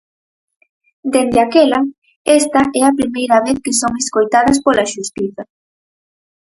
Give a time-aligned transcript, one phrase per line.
[1.13, 1.79] Dende aquela,
[2.39, 5.43] esta é a primeira vez que son escoitadas pola xustiza.